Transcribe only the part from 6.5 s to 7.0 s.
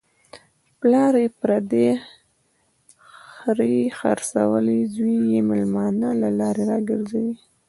را